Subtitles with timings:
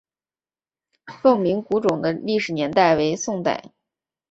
[1.21, 3.71] 凤鸣古冢的历史年代为宋代。